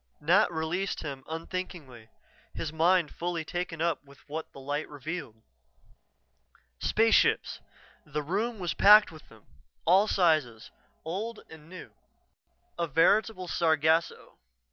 Nat 0.19 0.51
released 0.51 1.01
him 1.01 1.23
unthinkingly, 1.29 2.09
his 2.55 2.73
mind 2.73 3.13
fully 3.13 3.45
taken 3.45 3.83
up 3.83 4.03
with 4.03 4.17
what 4.27 4.51
the 4.51 4.59
light 4.59 4.89
revealed. 4.89 5.43
Spaceships! 6.79 7.59
The 8.03 8.23
room 8.23 8.57
was 8.57 8.73
packed 8.73 9.11
with 9.11 9.29
them 9.29 9.45
all 9.85 10.07
sizes, 10.07 10.71
old 11.05 11.41
and 11.51 11.69
new. 11.69 11.93
A 12.79 12.87
veritable 12.87 13.47
sargasso. 13.47 14.39